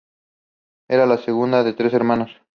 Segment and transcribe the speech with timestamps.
[0.89, 2.31] Era el segundo de tres hermanos.